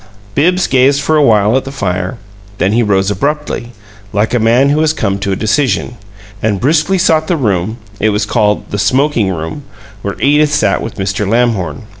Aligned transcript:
Bibbs 0.33 0.65
gazed 0.65 0.99
for 0.99 1.15
a 1.15 1.21
while 1.21 1.55
at 1.55 1.63
the 1.63 1.71
fire; 1.71 2.17
then 2.57 2.71
he 2.71 2.81
rose 2.81 3.11
abruptly, 3.11 3.71
like 4.11 4.33
a 4.33 4.39
man 4.39 4.69
who 4.69 4.81
has 4.81 4.93
come 4.93 5.19
to 5.19 5.31
a 5.31 5.35
decision, 5.35 5.95
and 6.41 6.59
briskly 6.59 6.97
sought 6.97 7.27
the 7.27 7.37
room 7.37 7.77
it 7.99 8.09
was 8.09 8.25
called 8.25 8.71
"the 8.71 8.79
smoking 8.79 9.29
room" 9.29 9.61
where 10.01 10.19
Edith 10.19 10.51
sat 10.51 10.81
with 10.81 10.95
Mr. 10.95 11.27
Lamhorn. 11.29 11.83